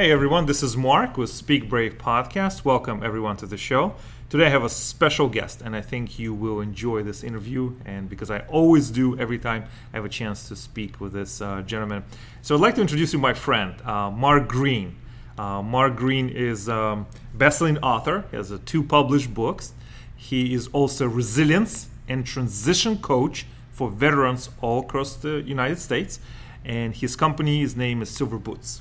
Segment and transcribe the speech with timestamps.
[0.00, 2.64] Hey everyone, this is Mark with Speak Brave Podcast.
[2.64, 3.96] Welcome everyone to the show.
[4.30, 7.74] Today I have a special guest, and I think you will enjoy this interview.
[7.84, 11.42] And because I always do every time I have a chance to speak with this
[11.42, 12.04] uh, gentleman,
[12.40, 14.96] so I'd like to introduce you my friend, uh, Mark Green.
[15.36, 18.24] Uh, Mark Green is a um, best-selling author.
[18.30, 19.74] He has two published books.
[20.16, 26.20] He is also resilience and transition coach for veterans all across the United States.
[26.64, 28.80] And his company, his name is Silver Boots.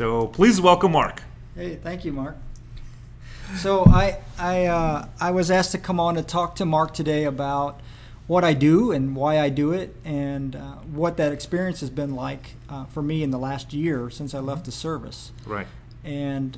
[0.00, 1.22] So please welcome Mark.
[1.54, 2.38] Hey, thank you, Mark.
[3.56, 7.24] So I I uh, I was asked to come on to talk to Mark today
[7.24, 7.82] about
[8.26, 12.14] what I do and why I do it, and uh, what that experience has been
[12.14, 15.32] like uh, for me in the last year since I left the service.
[15.44, 15.66] Right.
[16.02, 16.56] And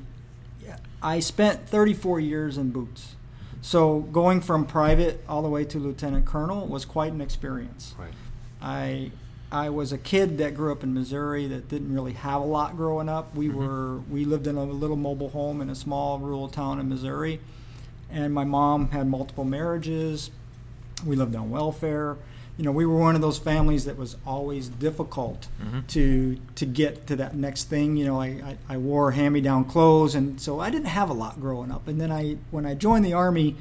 [1.02, 3.16] I spent 34 years in boots.
[3.60, 7.96] So going from private all the way to lieutenant colonel was quite an experience.
[7.98, 8.14] Right.
[8.62, 9.10] I
[9.52, 12.76] I was a kid that grew up in Missouri that didn't really have a lot
[12.76, 13.34] growing up.
[13.36, 13.58] We mm-hmm.
[13.58, 17.38] were we lived in a little mobile home in a small rural town in Missouri,
[18.10, 20.30] and my mom had multiple marriages.
[21.06, 22.16] We lived on welfare.
[22.56, 25.80] You know, we were one of those families that was always difficult mm-hmm.
[25.88, 27.96] to to get to that next thing.
[27.96, 31.40] You know, I, I, I wore hand-me-down clothes, and so I didn't have a lot
[31.40, 31.88] growing up.
[31.88, 33.56] And then I when I joined the army,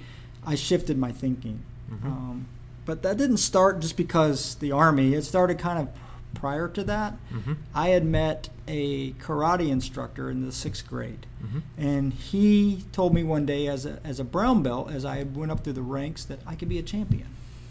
[0.45, 1.63] I shifted my thinking.
[1.91, 2.07] Mm-hmm.
[2.07, 2.45] Um,
[2.91, 5.13] but that didn't start just because the army.
[5.13, 5.87] It started kind of
[6.33, 7.13] prior to that.
[7.31, 7.53] Mm-hmm.
[7.73, 11.59] I had met a karate instructor in the sixth grade, mm-hmm.
[11.77, 15.53] and he told me one day, as a as a brown belt, as I went
[15.53, 17.27] up through the ranks, that I could be a champion.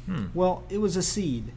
[0.07, 0.29] Hmm.
[0.33, 1.53] Well, it was a seed.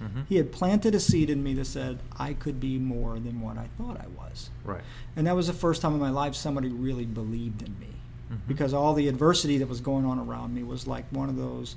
[0.00, 0.20] Mm-hmm.
[0.28, 3.58] He had planted a seed in me that said I could be more than what
[3.58, 4.50] I thought I was.
[4.62, 4.82] Right.
[5.16, 7.96] And that was the first time in my life somebody really believed in me,
[8.32, 8.46] mm-hmm.
[8.46, 11.74] because all the adversity that was going on around me was like one of those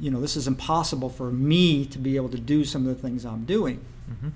[0.00, 3.00] you know, this is impossible for me to be able to do some of the
[3.00, 3.84] things I'm doing.
[4.10, 4.28] Mm-hmm.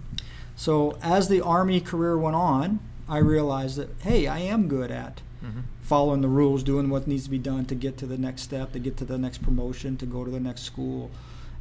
[0.56, 5.22] So as the Army career went on, I realized that, hey, I am good at
[5.44, 5.60] mm-hmm.
[5.80, 8.72] following the rules, doing what needs to be done to get to the next step,
[8.72, 11.10] to get to the next promotion, to go to the next school.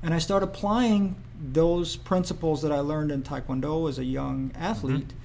[0.04, 5.10] And I started applying those principles that I learned in Taekwondo as a young athlete.
[5.10, 5.18] Mm-hmm.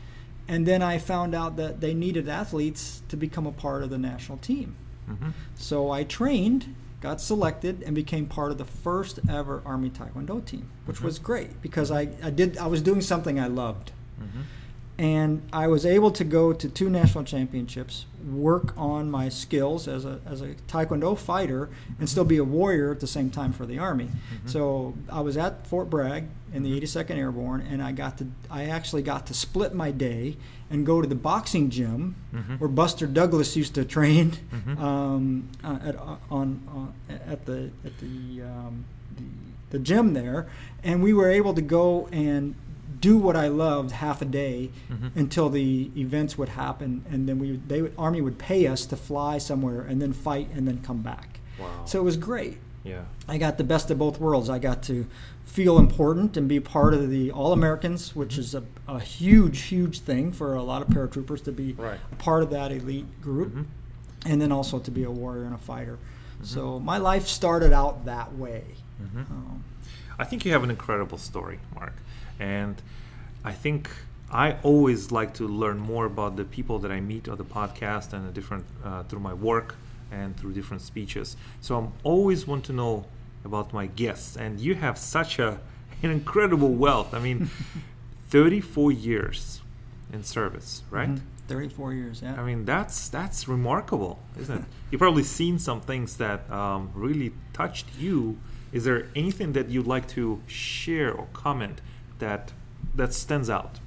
[0.48, 3.98] And then I found out that they needed athletes to become a part of the
[3.98, 4.76] national team.
[5.10, 5.30] Mm-hmm.
[5.56, 6.74] So I trained
[7.06, 11.06] got selected and became part of the first ever Army Taekwondo team, which mm-hmm.
[11.06, 13.92] was great because I, I did I was doing something I loved.
[14.20, 14.40] Mm-hmm.
[14.98, 20.06] And I was able to go to two national championships, work on my skills as
[20.06, 21.68] a, as a Taekwondo fighter,
[21.98, 24.06] and still be a warrior at the same time for the Army.
[24.06, 24.48] Mm-hmm.
[24.48, 26.24] So I was at Fort Bragg
[26.54, 27.18] in the 82nd mm-hmm.
[27.18, 30.38] Airborne, and I got to I actually got to split my day
[30.70, 32.54] and go to the boxing gym mm-hmm.
[32.54, 34.78] where Buster Douglas used to train mm-hmm.
[34.84, 38.84] um, uh, at uh, on uh, at the at the, um,
[39.16, 39.24] the
[39.70, 40.46] the gym there,
[40.82, 42.54] and we were able to go and
[43.00, 45.18] do what I loved half a day mm-hmm.
[45.18, 48.96] until the events would happen, and then we they would, army would pay us to
[48.96, 51.40] fly somewhere and then fight and then come back.
[51.58, 51.84] Wow!
[51.84, 52.58] So it was great.
[52.86, 53.02] Yeah.
[53.28, 54.48] I got the best of both worlds.
[54.48, 55.06] I got to
[55.46, 58.40] feel important and be part of the All Americans, which mm-hmm.
[58.40, 61.98] is a, a, huge, huge thing for a lot of paratroopers to be right.
[62.12, 63.62] a part of that elite group, mm-hmm.
[64.30, 65.94] and then also to be a warrior and a fighter.
[65.94, 66.44] Mm-hmm.
[66.44, 68.64] So my life started out that way.
[69.02, 69.18] Mm-hmm.
[69.18, 69.64] Um,
[70.18, 71.94] I think you have an incredible story, Mark.
[72.38, 72.80] And
[73.44, 73.88] I think
[74.30, 78.12] I always like to learn more about the people that I meet on the podcast
[78.12, 79.76] and the different uh, through my work
[80.10, 81.36] and through different speeches.
[81.60, 83.06] So I'm always want to know
[83.46, 85.60] about my guests, and you have such a
[86.02, 87.14] an incredible wealth.
[87.14, 87.50] I mean,
[88.28, 89.62] 34 years
[90.12, 91.08] in service, right?
[91.08, 91.24] Mm-hmm.
[91.48, 92.34] 34 years, yeah.
[92.40, 94.64] I mean, that's that's remarkable, isn't it?
[94.90, 98.36] You've probably seen some things that um, really touched you.
[98.72, 101.80] Is there anything that you'd like to share or comment
[102.18, 102.52] that
[102.96, 103.78] that stands out?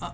[0.00, 0.12] Uh,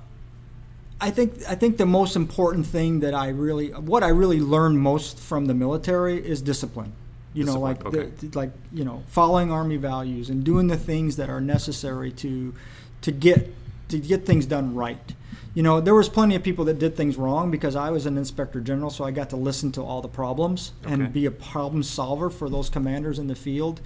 [1.00, 4.80] I think I think the most important thing that I really what I really learned
[4.80, 6.92] most from the military is discipline.
[7.34, 8.10] You know, like okay.
[8.20, 12.54] the, like you know, following army values and doing the things that are necessary to
[13.02, 13.54] to get
[13.88, 15.14] to get things done right.
[15.54, 18.16] You know, there was plenty of people that did things wrong because I was an
[18.16, 20.94] inspector general, so I got to listen to all the problems okay.
[20.94, 23.80] and be a problem solver for those commanders in the field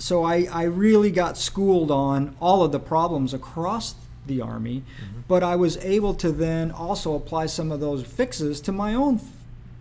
[0.00, 3.94] so I, I really got schooled on all of the problems across
[4.26, 5.20] the Army, mm-hmm.
[5.28, 9.20] but I was able to then also apply some of those fixes to my own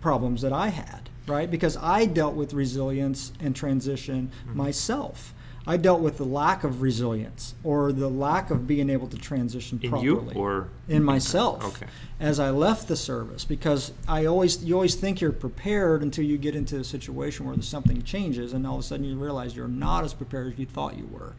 [0.02, 1.50] problems that I had, right?
[1.50, 4.58] Because I dealt with resilience and transition mm-hmm.
[4.58, 5.34] myself.
[5.68, 9.80] I dealt with the lack of resilience or the lack of being able to transition
[9.84, 10.34] in properly.
[10.34, 11.86] you or in myself okay.
[12.20, 16.40] as I left the service because I always you always think you're prepared until you
[16.40, 19.68] get into a situation where something changes and all of a sudden you realize you're
[19.68, 21.36] not as prepared as you thought you were.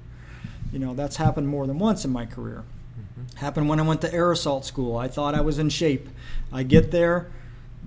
[0.71, 2.63] You know that's happened more than once in my career.
[3.37, 4.97] Happened when I went to air assault school.
[4.97, 6.09] I thought I was in shape.
[6.53, 7.31] I get there,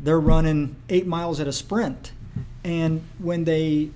[0.02, 2.12] they're running eight miles at a sprint.
[2.64, 3.90] And when they,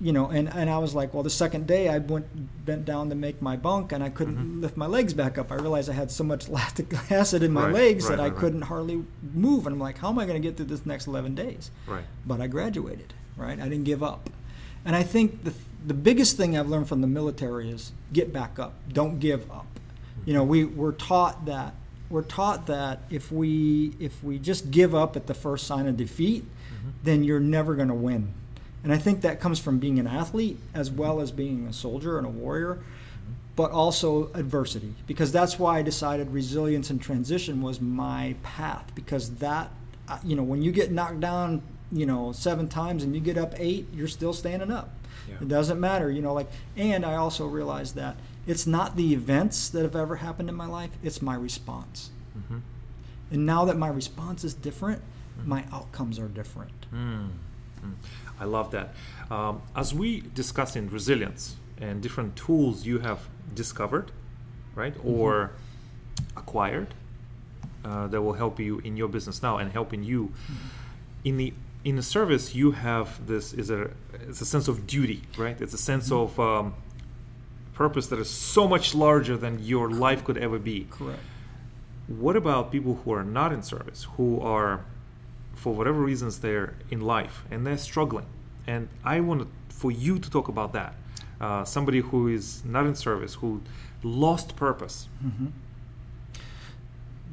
[0.00, 2.26] you know, and, and I was like, well, the second day I went
[2.64, 4.60] bent down to make my bunk and I couldn't Mhm.
[4.60, 5.50] lift my legs back up.
[5.50, 8.24] I realized I had so much lactic acid in my Right, legs right, that I
[8.24, 8.40] right, right.
[8.40, 9.04] couldn't hardly
[9.34, 9.66] move.
[9.66, 11.70] And I'm like, how am I going to get through this next 11 days?
[11.86, 12.04] Right.
[12.26, 13.58] but I graduated, right?
[13.58, 14.28] I didn't give up.
[14.84, 15.52] And I think the,
[15.86, 18.74] the biggest thing I've learned from the military is get back up.
[18.92, 19.66] Don't give up.
[20.24, 21.74] You know, we, we're taught that
[22.12, 25.96] we're taught that if we if we just give up at the first sign of
[25.96, 26.44] defeat,
[27.02, 28.34] then you're never going to win.
[28.84, 32.18] And I think that comes from being an athlete as well as being a soldier
[32.18, 32.80] and a warrior,
[33.56, 34.94] but also adversity.
[35.06, 38.92] Because that's why I decided resilience and transition was my path.
[38.94, 39.70] Because that,
[40.08, 41.62] uh, you know, when you get knocked down,
[41.92, 44.90] you know, seven times and you get up eight, you're still standing up.
[45.28, 45.36] Yeah.
[45.40, 48.16] It doesn't matter, you know, like, and I also realized that
[48.46, 52.10] it's not the events that have ever happened in my life, it's my response.
[52.36, 52.58] Mm-hmm.
[53.30, 55.02] And now that my response is different,
[55.44, 56.86] my outcomes are different.
[56.92, 57.30] Mm.
[57.84, 57.94] Mm.
[58.38, 58.94] I love that.
[59.30, 64.12] Um, as we discuss in resilience and different tools you have discovered,
[64.74, 65.52] right, or
[66.36, 66.94] acquired,
[67.84, 70.32] uh, that will help you in your business now and helping you
[71.24, 71.52] in the
[71.84, 72.54] in the service.
[72.54, 73.90] You have this is a
[74.28, 75.60] it's a sense of duty, right?
[75.60, 76.74] It's a sense of um,
[77.84, 80.78] purpose that is so much larger than your life could ever be.
[80.90, 81.20] Correct.
[82.24, 84.72] What about people who are not in service, who are,
[85.62, 88.26] for whatever reasons, they're in life and they're struggling?
[88.72, 90.92] And I want for you to talk about that.
[91.40, 93.60] Uh, somebody who is not in service, who
[94.04, 95.08] lost purpose.
[95.20, 95.46] hmm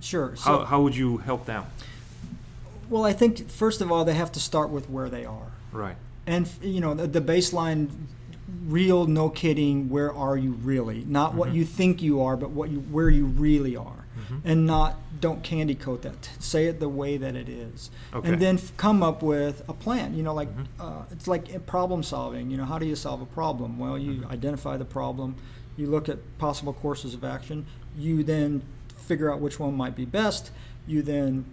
[0.01, 0.35] Sure.
[0.35, 1.63] So, how, how would you help them?
[2.89, 5.95] well, I think first of all, they have to start with where they are, Right.
[6.25, 7.89] and you know, the, the baseline,
[8.67, 9.89] real, no kidding.
[9.89, 11.03] Where are you really?
[11.07, 11.53] Not what Mhm.
[11.55, 14.41] you think you are, but what you where you really are, Mhm.
[14.45, 16.29] and not don't candy coat that.
[16.39, 18.27] Say it the way that it is, Okay.
[18.29, 20.13] and then f- come up with a plan.
[20.15, 20.65] You know, like Mhm.
[20.79, 22.49] uh, it's like problem solving.
[22.49, 23.77] You know, how do you solve a problem?
[23.79, 24.31] Well, you Mhm.
[24.31, 25.35] identify the problem,
[25.77, 27.65] you look at possible courses of action,
[27.97, 28.61] you then
[28.95, 30.51] figure out which one might be best.
[30.87, 31.45] You then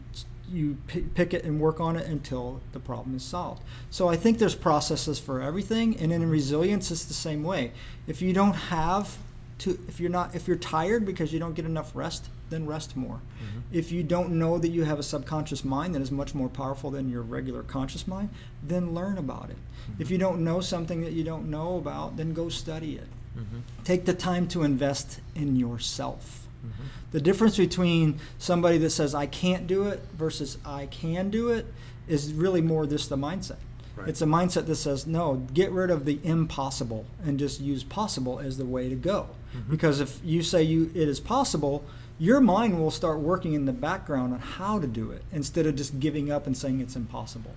[0.53, 3.63] you pi- pick it and work on it until the problem is solved.
[3.91, 7.73] So I think there's processes for everything, and in resilience, it's the same way.
[8.07, 9.19] If you don't have
[9.59, 12.97] to, if you're not, if you're tired because you don't get enough rest, then rest
[12.97, 13.17] more.
[13.17, 13.63] Mhm.
[13.73, 16.91] If you don't know that you have a subconscious mind that is much more powerful
[16.91, 18.29] than your regular conscious mind,
[18.63, 19.57] then learn about it.
[19.99, 23.09] If you don't know something that you don't know about, then go study it.
[23.37, 23.63] Mhm.
[23.85, 26.46] Take the time to invest in yourself.
[26.67, 27.11] Mhm.
[27.13, 31.67] The difference between somebody that says I can't do it versus I can do it
[32.09, 33.57] is really more just the mindset.
[33.97, 34.09] Right.
[34.09, 38.39] It's a mindset that says no, get rid of the impossible and just use possible
[38.39, 39.29] as the way to go.
[39.55, 39.71] Mhm.
[39.71, 41.85] Because if you say you it is possible,
[42.19, 45.77] your mind will start working in the background on how to do it instead of
[45.77, 47.55] just giving up and saying it's impossible.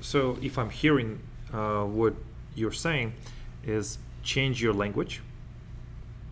[0.00, 1.20] So, if I'm hearing
[1.52, 2.14] uh, what
[2.54, 3.12] you're saying,
[3.64, 5.20] is change your language.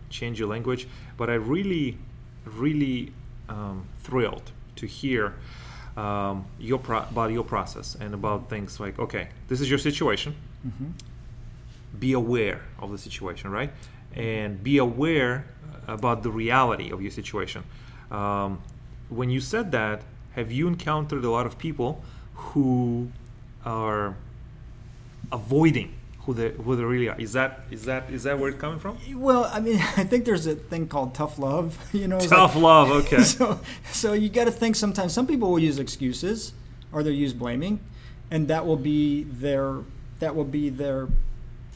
[0.09, 0.87] Change your language.
[1.19, 1.97] But I really,
[2.45, 3.11] really
[3.49, 5.33] um, thrilled to hear
[5.97, 10.31] um, your pro- about your process and about things like, okay, this is your situation.
[10.63, 10.91] hmm
[11.99, 13.71] Be aware of the situation, right?
[14.15, 15.45] And be aware
[15.87, 17.63] about the reality of your situation.
[18.11, 18.61] Um,
[19.09, 19.97] when you said that,
[20.37, 21.91] have you encountered a lot of people
[22.35, 23.11] who
[23.65, 24.15] are
[25.31, 25.89] avoiding
[26.21, 27.19] who they who they really are?
[27.19, 28.97] Is that is that is that where it's coming from?
[29.15, 31.77] Well, I mean, I think there's a thing called tough love.
[31.93, 32.91] You know, Tough like- love.
[32.91, 33.23] Okay.
[33.23, 33.59] so,
[33.91, 35.13] so you got to think sometimes.
[35.13, 36.53] Some people will use excuses,
[36.91, 37.79] or they'll use blaming,
[38.31, 39.79] and that will be their.
[40.19, 41.07] That will be their.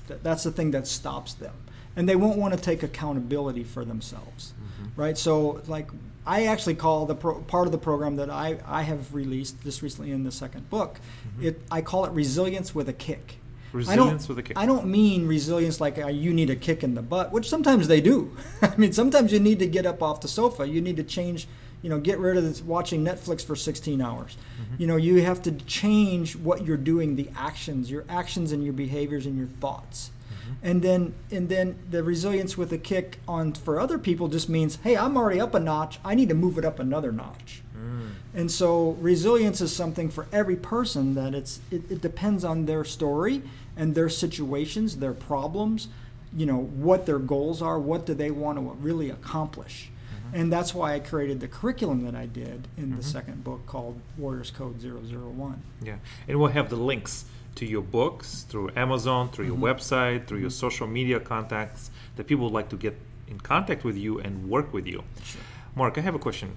[0.07, 1.53] That's the thing that stops them,
[1.95, 4.89] and they won't want to take accountability for themselves, Mhm.
[4.97, 5.17] right?
[5.17, 5.87] So, like,
[6.27, 9.81] I actually call the pro, part of the program that I I have released just
[9.81, 10.99] recently in the second book.
[11.39, 11.43] Mhm.
[11.45, 13.37] It I call it resilience with a kick.
[13.73, 14.57] I Resilience don't, with a kick.
[14.57, 17.87] I don't mean resilience like uh, you need a kick in the butt, which sometimes
[17.87, 18.35] they do.
[18.61, 20.67] I mean, sometimes you need to get up off the sofa.
[20.67, 21.47] You need to change,
[21.81, 24.37] you know, get rid of this watching Netflix for 16 hours.
[24.61, 24.79] Mhm.
[24.79, 28.73] You know, you have to change what you're doing, the actions, your actions and your
[28.73, 30.11] behaviors and your thoughts.
[30.29, 30.53] Mhm.
[30.61, 34.77] And then and then the resilience with a kick on for other people just means,
[34.83, 35.99] hey, I'm already up a notch.
[36.05, 37.63] I need to move it up another notch.
[37.75, 38.09] Mm.
[38.35, 42.83] And so resilience is something for every person that it's it, it depends on their
[42.83, 43.41] story
[43.77, 45.87] and their situations, their problems,
[46.35, 49.89] you know, what their goals are, what do they want to really accomplish.
[50.33, 50.39] Mhm.
[50.41, 52.97] And that's why I created the curriculum that I did in Mhm.
[52.97, 55.61] the second book called Warriors Code 001.
[55.81, 57.25] Yeah, and we'll have the links
[57.55, 60.53] to your books through Amazon, through your website, through your Mhm.
[60.53, 64.73] social media contacts that people would like to get in contact with you and work
[64.73, 65.03] with you.
[65.23, 65.41] Sure.
[65.75, 66.49] Mark, I have a question.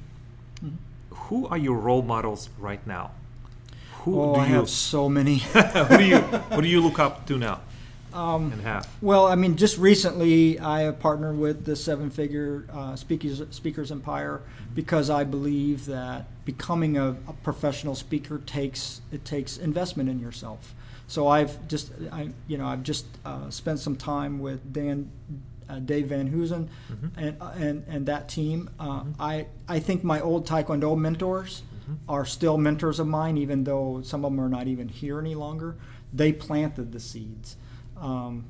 [0.65, 0.77] Mm-hmm.
[1.29, 3.11] Who are your role models right now?
[4.07, 5.39] Who oh, do I you, have so many.
[5.39, 7.61] who do you who do you look up to now?
[8.15, 8.89] Um, and have?
[9.03, 13.91] Well, I mean, just recently I have partnered with the Seven Figure uh, Speakers Speakers
[13.91, 14.43] Empire
[14.77, 20.73] because I believe that becoming a, a, professional speaker takes it takes investment in yourself.
[21.09, 25.11] So I've just I you know I've just uh, spent some time with Dan.
[25.69, 27.19] Uh, Dave Van Hoosen mm-hmm.
[27.19, 28.71] and, uh, and and that team.
[28.79, 29.11] Uh, mm-hmm.
[29.21, 32.11] I I think my old Taekwondo mentors mm-hmm.
[32.11, 35.35] are still mentors of mine, even though some of them are not even here any
[35.35, 35.77] longer.
[36.13, 37.57] They planted the seeds
[38.01, 38.47] um,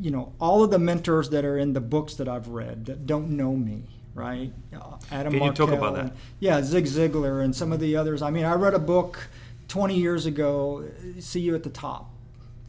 [0.00, 3.06] you know, all of the mentors that are in the books that I've read that
[3.06, 3.82] don't know me,
[4.14, 4.52] right?
[4.72, 6.04] Uh, Adam Can Markel, you talk about that?
[6.06, 8.22] And, yeah, Zig Ziglar and some of the others.
[8.22, 9.28] I mean, I read a book
[9.68, 10.88] 20 years ago,
[11.20, 12.10] See You at the Top,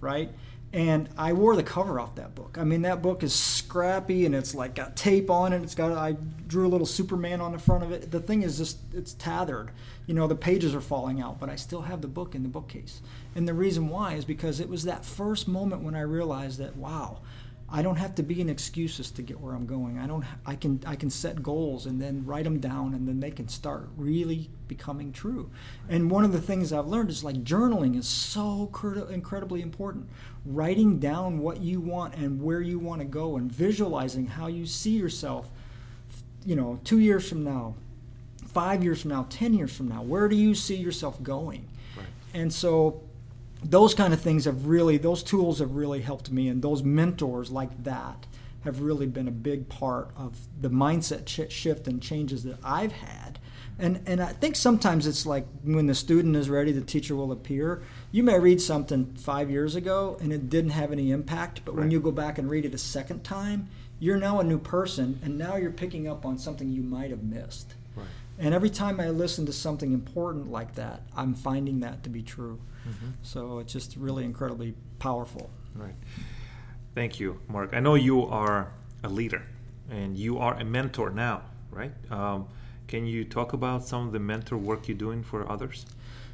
[0.02, 0.30] right?
[0.76, 2.58] And I wore the cover off that book.
[2.60, 5.64] I mean, that book is scrappy and it's like got tape on it.
[5.64, 6.18] It's got I
[6.48, 8.12] drew a little Superman on the front of it.
[8.12, 9.72] The thing is just it's tethered.
[10.06, 12.50] You know, the pages are falling out, but I still have the book in the
[12.50, 13.02] bookcase.
[13.36, 16.76] And the reason why is because it was that first moment when I realized that
[16.76, 17.22] wow,
[17.68, 19.98] I don't have to be in excuses to get where I'm going.
[19.98, 20.24] I don't.
[20.46, 20.82] I can.
[20.86, 24.52] I can set goals and then write them down, and then they can start really
[24.68, 25.50] becoming true.
[25.90, 28.72] And one of the things I've learned is like journaling is so
[29.10, 30.10] incredibly important.
[30.46, 34.68] Writing down what you want and where you want to go, and visualizing how you
[34.68, 35.50] see yourself.
[36.46, 37.74] You know, two years from now,
[38.46, 40.04] five years from now, ten years from now.
[40.04, 41.68] Where do you see yourself going?
[41.98, 42.06] Right.
[42.36, 43.02] And so
[43.64, 47.52] those kind of things have really those tools have really helped me and those mentors
[47.52, 48.28] like that
[48.64, 52.92] have really been a big part of the mindset ch- shift and changes that I've
[52.92, 53.40] had
[53.80, 57.32] and and I think sometimes it's like when the student is ready the teacher will
[57.32, 61.74] appear you may read something 5 years ago and it didn't have any impact but
[61.74, 61.82] right.
[61.82, 63.70] when you go back and read it a second time
[64.00, 67.24] you're now a new person and now you're picking up on something you might have
[67.24, 67.76] missed.
[68.38, 72.22] And every time I listen to something important like that I'm finding that to be
[72.22, 73.10] true Mm-hmm.
[73.24, 75.50] So it's just really incredibly powerful.
[75.74, 75.96] Right.
[76.94, 77.72] Thank you, Mark.
[77.74, 78.72] I know you are
[79.04, 79.44] a leader
[79.90, 81.92] and you are a mentor now, right?
[82.12, 82.48] Um,
[82.88, 85.86] can you talk about some of the mentor work you're doing for others?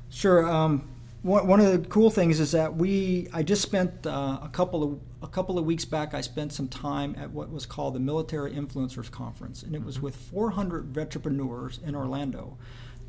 [0.09, 0.47] Sure.
[0.47, 0.89] Um,
[1.23, 4.99] one, of the cool things is that we I just spent uh, a couple of
[5.21, 6.13] a couple of weeks back.
[6.13, 9.97] I spent some time at what was called the Military Influencers Conference, and it was
[9.97, 10.05] mm-hmm.
[10.05, 12.57] with 400 entrepreneurs in Orlando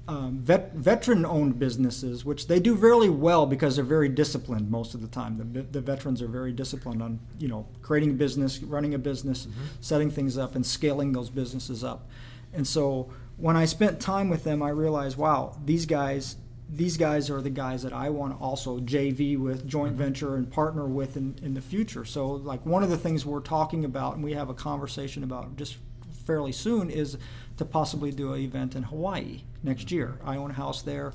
[0.08, 5.00] um, vet, veteran-owned businesses, which they do really well because they're very disciplined most of
[5.00, 5.36] the time.
[5.36, 9.46] The, the veterans are very disciplined on you know creating a business, running a business,
[9.46, 9.62] mm-hmm.
[9.80, 12.08] setting things up, and scaling those businesses up.
[12.52, 16.36] And so when I spent time with them, I realized, wow, these guys,
[16.74, 20.02] these guys are the guys that I want to also JV with, joint mm-hmm.
[20.02, 22.04] venture, and partner with in, in the future.
[22.04, 25.56] So like one of the things we're talking about, and we have a conversation about
[25.56, 25.76] just
[26.26, 27.18] fairly soon, is
[27.58, 30.18] to possibly do an event in Hawaii next year.
[30.24, 31.12] I own a house there.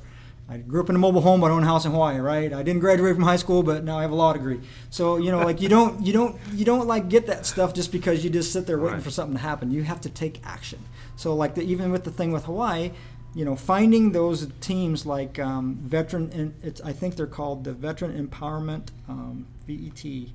[0.50, 2.54] I grew up in a mobile home, but I own a house in Hawaii, right?
[2.54, 4.62] I didn't graduate from high school, but now I have a law degree.
[4.92, 7.92] So you know, like you don't, you don't, you don't like get that stuff just
[7.92, 9.04] because you just sit there waiting right.
[9.04, 9.72] for something to happen.
[9.72, 10.80] You have to take action.
[11.18, 12.92] So like the, even with the thing with Hawaii,
[13.38, 18.27] you know, finding those teams like um, veteran, it's I think they're called the Veteran
[18.27, 20.32] Empowerment um, VET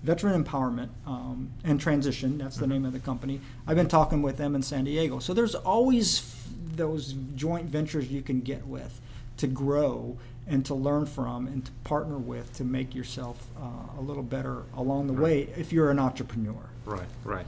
[0.00, 2.38] Veteran Empowerment um, and Transition.
[2.38, 2.72] That's the mm-hmm.
[2.72, 3.40] name of the company.
[3.66, 5.18] I've been talking with them in San Diego.
[5.18, 6.46] So there's always f-
[6.76, 9.00] those joint ventures you can get with
[9.38, 14.00] to grow and to learn from and to partner with to make yourself uh, a
[14.00, 15.48] little better along the right.
[15.48, 16.70] way if you're an entrepreneur.
[16.84, 17.46] Right, right.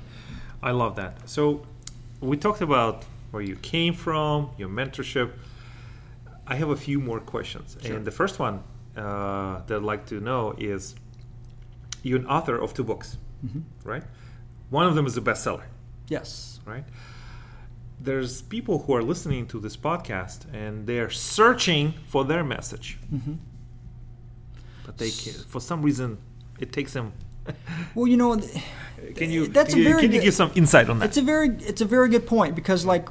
[0.60, 1.30] I love that.
[1.30, 1.64] So
[2.20, 5.32] we talked about where you came from, your mentorship.
[6.46, 7.76] I have a few more questions.
[7.82, 7.96] Sure.
[7.96, 8.62] And the first one
[8.96, 10.94] uh, that I'd like to know is
[12.02, 13.60] you're an author of two books, mm-hmm.
[13.88, 14.02] right?
[14.70, 15.64] One of them is a bestseller.
[16.08, 16.60] Yes.
[16.64, 16.84] Right?
[18.00, 22.98] There's people who are listening to this podcast and they're searching for their message.
[23.12, 23.34] Mm-hmm.
[24.86, 26.18] But they can, for some reason,
[26.58, 27.12] it takes them.
[27.94, 28.40] well, you know,
[29.16, 31.06] can you that's can, a very can you give some insight on that?
[31.06, 33.08] It's a very it's a very good point because like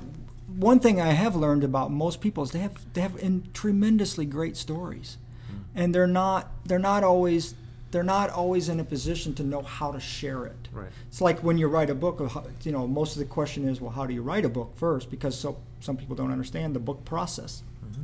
[0.58, 4.26] one thing I have learned about most people is they have they have in tremendously
[4.26, 5.18] great stories,
[5.52, 5.60] mm.
[5.76, 7.54] and they're not they're not always
[7.92, 10.68] they're not always in a position to know how to share it.
[10.74, 10.90] Right.
[11.08, 12.20] It's like when you write a book.
[12.64, 15.12] You know, most of the question is, well, how do you write a book first?
[15.12, 17.64] Because so some people don't understand the book process.
[17.86, 18.04] Mm-hmm.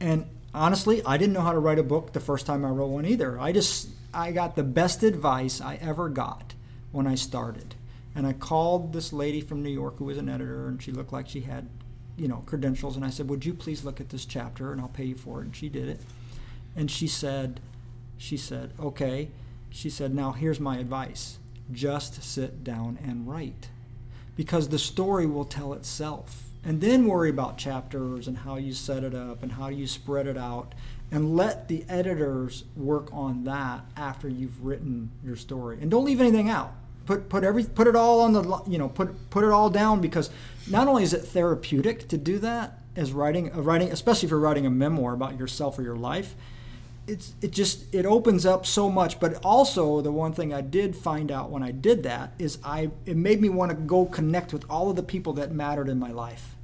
[0.00, 2.88] And honestly, I didn't know how to write a book the first time I wrote
[2.88, 3.40] one either.
[3.40, 6.54] I just I got the best advice I ever got
[6.92, 7.74] when I started.
[8.16, 11.12] And I called this lady from New York who was an editor, and she looked
[11.12, 11.68] like she had,
[12.16, 12.96] you know, credentials.
[12.96, 15.40] And I said, "Would you please look at this chapter, and I'll pay you for
[15.40, 16.00] it?" And she did it.
[16.74, 17.60] And she said,
[18.18, 19.28] she said, Okay.
[19.70, 21.38] She said, Now here's my advice
[21.72, 23.70] just sit down and write
[24.36, 26.44] because the story will tell itself.
[26.64, 30.26] And then worry about chapters and how you set it up and how you spread
[30.26, 30.74] it out
[31.10, 35.78] and let the editors work on that after you've written your story.
[35.80, 36.72] And don't leave anything out.
[37.06, 40.00] Put put every put it all on the you know put put it all down
[40.00, 40.28] because
[40.68, 44.40] not only is it therapeutic to do that as writing a writing especially if you're
[44.40, 46.34] writing a memoir about yourself or your life,
[47.06, 49.20] it's it just it opens up so much.
[49.20, 52.90] But also the one thing i did find out when i did that is i
[53.06, 56.00] it made me want to go connect with all of the people that mattered in
[56.00, 56.56] my life.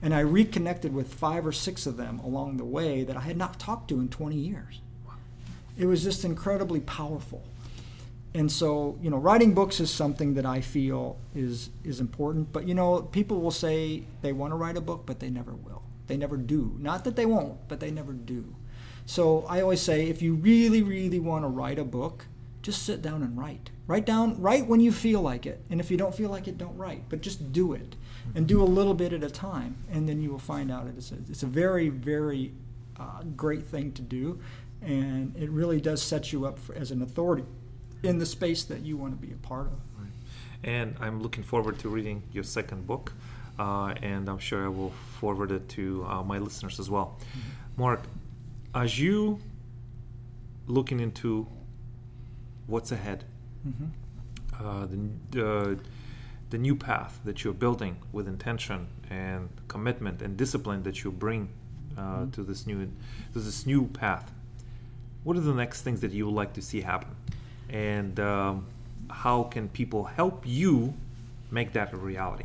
[0.00, 3.36] And i reconnected with five or six of them along the way that i had
[3.36, 4.80] not talked to in 20 years.
[5.76, 7.42] It was just incredibly powerful
[8.38, 12.68] and so you know writing books is something that i feel is is important but
[12.68, 15.82] you know people will say they want to write a book but they never will
[16.06, 18.54] they never do not that they won't but they never do
[19.08, 22.26] so I always say if you really, really want to write a book,
[22.60, 23.70] just sit down and write.
[23.86, 25.64] Write down, write when you feel like it.
[25.70, 27.04] And if you don't feel like it, don't write.
[27.08, 27.96] But just do it.
[28.34, 29.78] And do a little bit at a time.
[29.90, 32.52] And then you will find out it's a, it's a very, very
[33.00, 34.38] uh, great thing to do.
[34.82, 37.46] And it really does set you up for, as an authority
[38.02, 39.78] in the space that you want to be a part of.
[39.98, 40.12] Right.
[40.64, 43.12] And I'm looking forward to reading your second book.
[43.58, 47.18] Uh, and I'm sure I will forward it to uh, my listeners as well.
[47.18, 47.82] Mm-hmm.
[47.82, 48.02] Mark,
[48.72, 49.40] as you
[50.68, 51.48] looking into
[52.68, 53.24] what's ahead,
[53.66, 54.64] mm-hmm.
[54.64, 54.86] uh,
[55.32, 55.74] the, uh,
[56.50, 61.48] the new path that you're building with intention and commitment and discipline that you bring
[61.96, 62.30] uh, mm-hmm.
[62.30, 62.88] to this new
[63.32, 64.30] to this new path,
[65.24, 67.16] what are the next things that you would like to see happen,
[67.68, 68.66] and um,
[69.10, 70.94] how can people help you
[71.50, 72.44] make that a reality?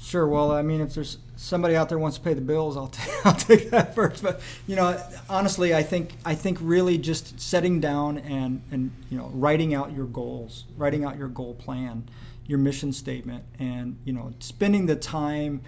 [0.00, 0.26] Sure.
[0.26, 3.10] Well, I mean, if there's somebody out there wants to pay the bills, I'll, t-
[3.24, 4.22] I'll take that first.
[4.22, 9.18] But you know, honestly, I think I think really just setting down and and you
[9.18, 12.08] know writing out your goals, writing out your goal plan,
[12.46, 15.62] your mission statement, and you know spending the time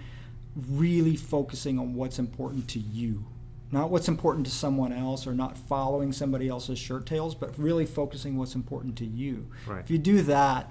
[0.69, 3.25] really focusing on what's important to you,
[3.71, 7.85] not what's important to someone else, or not following somebody else's shirt tails, but really
[7.85, 9.47] focusing what's important to you.
[9.67, 9.79] Right.
[9.79, 10.69] If you do that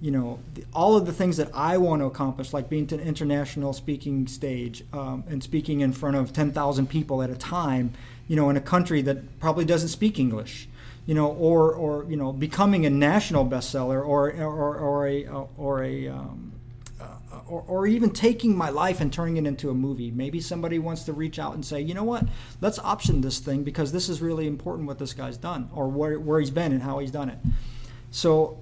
[0.00, 2.94] you know, the, all of the things that I want to accomplish, like being to
[2.96, 7.92] an international speaking stage um, and speaking in front of 10,000 people at a time,
[8.28, 10.68] you know, in a country that probably doesn't speak English,
[11.06, 15.82] you know, or, or you know, becoming a national bestseller or, or, or a, or
[15.82, 16.53] a, um, uh,
[17.48, 20.10] or, or even taking my life and turning it into a movie.
[20.10, 22.26] Maybe somebody wants to reach out and say, you know what,
[22.60, 26.18] let's option this thing because this is really important what this guy's done or where,
[26.18, 27.38] where he's been and how he's done it.
[28.10, 28.58] So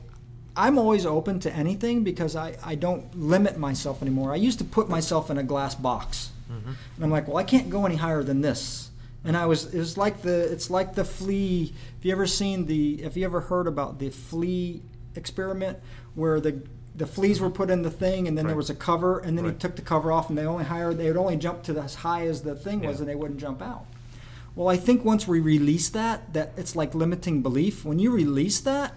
[0.56, 4.32] I'm always open to anything because I, I don't limit myself anymore.
[4.32, 6.30] I used to put myself in a glass box.
[6.50, 6.72] Mm-hmm.
[6.96, 8.90] And I'm like, well, I can't go any higher than this.
[9.24, 11.66] And I was, it was like the, it's like the flea.
[11.66, 14.82] Have you ever seen the, have you ever heard about the flea
[15.14, 15.78] experiment
[16.14, 16.60] where the,
[16.94, 18.50] the fleas were put in the thing and then right.
[18.50, 19.54] there was a cover and then right.
[19.54, 21.96] he took the cover off and they only hired they would only jump to as
[21.96, 23.00] high as the thing was yeah.
[23.00, 23.86] and they wouldn't jump out.
[24.54, 27.84] Well, I think once we release that, that it's like limiting belief.
[27.84, 28.92] When you release that,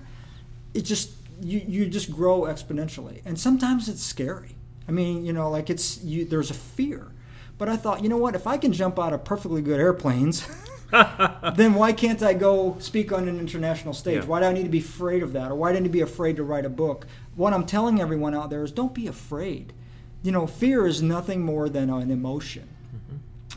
[0.74, 3.22] it just you, you just grow exponentially.
[3.26, 4.56] And sometimes it's scary.
[4.88, 7.08] I mean, you know, like it's you, there's a fear.
[7.58, 8.36] But I thought, you know what?
[8.36, 10.46] If I can jump out of perfectly good airplanes,
[11.56, 14.22] then why can't I go speak on an international stage?
[14.22, 14.26] Yeah.
[14.26, 15.52] Why do I need to be afraid of that?
[15.52, 17.06] Or why do I need to be afraid to write a book?
[17.36, 19.74] What I'm telling everyone out there is don't be afraid.
[20.24, 22.70] You know, fear is nothing more than an emotion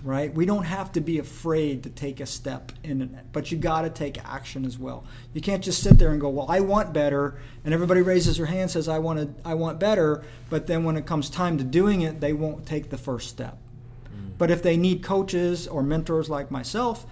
[0.02, 0.32] right?
[0.32, 3.82] We don't have to be afraid to take a step in it, but you got
[3.82, 5.04] to take action as well.
[5.34, 8.46] You can't just sit there and go, "Well, I want better," and everybody raises their
[8.46, 11.64] hand says, "I want to, I want better," but then when it comes time to
[11.64, 13.58] doing it, they won't take the first step.
[14.06, 14.32] Mm.
[14.38, 17.06] But if they need coaches or mentors like myself,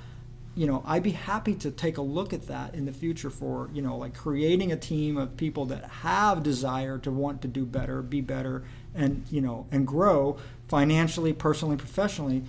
[0.57, 3.69] you know, I'd be happy to take a look at that in the future for,
[3.73, 7.65] you know, like creating a team of people that have desire to want to do
[7.65, 8.65] better, be better,
[8.95, 10.39] and, you know, and grow
[10.69, 12.43] financially, personally, professionally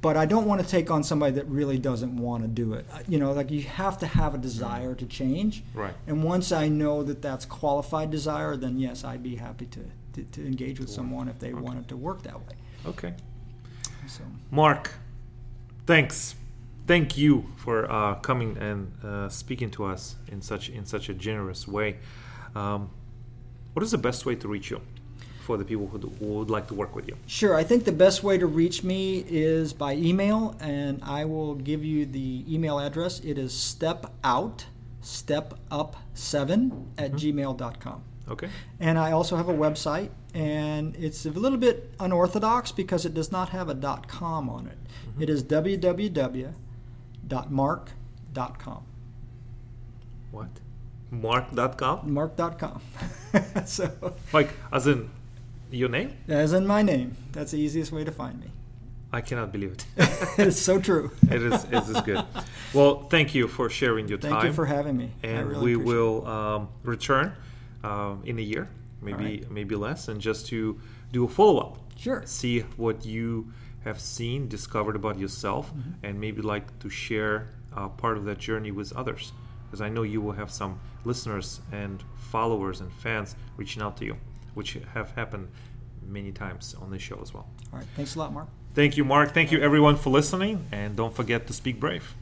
[0.00, 2.86] but I don't want to take on somebody that really doesn't want to do it.
[3.06, 5.62] You know, like you have to have a desire to change.
[5.74, 5.94] Right.
[6.06, 9.80] And once I know that that's qualified desire, then yes, I'd be happy to,
[10.14, 11.60] to, to engage with someone if they okay.
[11.60, 12.54] wanted to work that way.
[12.86, 13.14] Okay.
[14.06, 14.22] So.
[14.50, 14.94] Mark,
[15.86, 16.34] thanks.
[16.86, 21.14] Thank you for uh, coming and uh, speaking to us in such in such a
[21.14, 21.98] generous way.
[22.54, 22.90] Um,
[23.74, 24.80] what is the best way to reach you?
[25.50, 27.16] for the people who, who would like to work with you?
[27.26, 27.56] Sure.
[27.56, 31.84] I think the best way to reach me is by email, and I will give
[31.84, 33.18] you the email address.
[33.20, 34.66] It is step out,
[35.00, 37.38] step up seven at mm-hmm.
[37.38, 38.02] gmail.com.
[38.28, 38.48] Okay.
[38.78, 43.32] And I also have a website, and it's a little bit unorthodox because it does
[43.32, 44.78] not have a dot .com on it.
[44.78, 45.22] Mm-hmm.
[45.22, 45.42] It is
[47.30, 48.76] www.mark.green.
[50.30, 50.48] What?
[51.10, 52.14] Mark.green?
[52.14, 53.66] Mark.green.
[53.66, 55.10] so, Like, as in
[55.70, 56.16] your name?
[56.28, 58.50] as in my name, that's the easiest way to find me.
[59.12, 59.86] I cannot believe it.
[60.38, 61.10] it's so true.
[61.30, 61.64] it is.
[61.64, 62.24] It is good.
[62.72, 64.42] Well, thank you for sharing your Thank time.
[64.42, 65.10] Thank you for having me.
[65.24, 67.34] And really we will um, return
[67.82, 68.68] um, in a year,
[69.02, 69.50] maybe right.
[69.50, 71.78] maybe less, and just to do a follow up.
[71.96, 72.22] Sure.
[72.24, 73.52] See what you
[73.84, 75.90] have seen, discovered about yourself, Mm-hmm.
[76.06, 79.32] and maybe like to share uh, part of that journey with others.
[79.66, 84.04] Because I know you will have some listeners and followers and fans reaching out to
[84.04, 84.16] you,
[84.54, 85.48] which have happened
[86.06, 87.46] many times on this show as well.
[87.72, 87.88] All right.
[87.96, 88.48] Thanks a lot, Mark.
[88.74, 89.32] Thank you, Mark.
[89.32, 90.66] Thank you, everyone, for listening.
[90.72, 92.14] And don't forget to speak brave.